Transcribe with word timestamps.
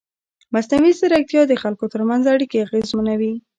مصنوعي 0.53 0.91
ځیرکتیا 0.99 1.41
د 1.47 1.53
خلکو 1.63 1.85
ترمنځ 1.93 2.23
اړیکې 2.33 2.57
اغېزمنوي. 2.65 3.33